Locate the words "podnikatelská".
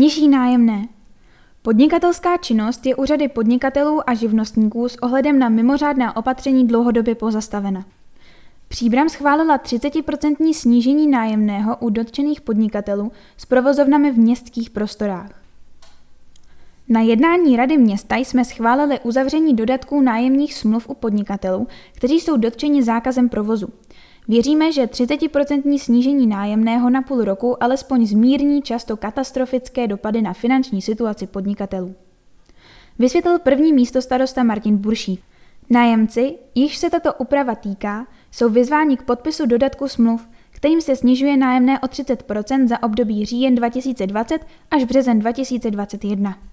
1.62-2.36